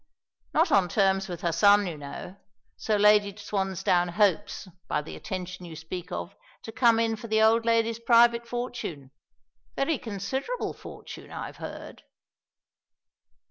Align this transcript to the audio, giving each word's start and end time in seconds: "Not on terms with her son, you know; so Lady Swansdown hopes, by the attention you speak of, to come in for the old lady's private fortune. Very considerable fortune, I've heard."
"Not 0.51 0.71
on 0.71 0.89
terms 0.89 1.27
with 1.27 1.41
her 1.41 1.51
son, 1.51 1.85
you 1.85 1.95
know; 1.95 2.35
so 2.75 2.95
Lady 2.95 3.35
Swansdown 3.35 4.07
hopes, 4.13 4.67
by 4.87 4.99
the 5.03 5.15
attention 5.15 5.65
you 5.67 5.75
speak 5.75 6.11
of, 6.11 6.33
to 6.63 6.71
come 6.71 6.99
in 6.99 7.15
for 7.15 7.27
the 7.27 7.43
old 7.43 7.65
lady's 7.65 7.99
private 7.99 8.47
fortune. 8.47 9.11
Very 9.75 9.99
considerable 9.99 10.73
fortune, 10.73 11.29
I've 11.29 11.57
heard." 11.57 12.01